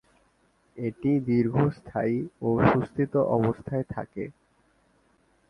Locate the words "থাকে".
3.89-4.23